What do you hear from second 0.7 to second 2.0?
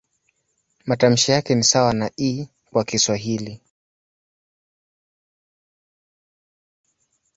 Matamshi yake ni sawa